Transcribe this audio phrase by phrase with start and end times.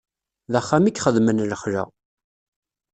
[0.51, 1.83] D axxam i ixedmen lexla.